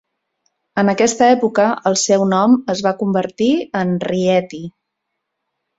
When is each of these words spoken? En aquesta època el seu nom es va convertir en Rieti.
En 0.83 0.89
aquesta 0.93 1.27
època 1.33 1.67
el 1.91 1.99
seu 2.05 2.25
nom 2.33 2.57
es 2.75 2.83
va 2.87 2.97
convertir 3.05 3.53
en 3.83 3.95
Rieti. 4.11 4.65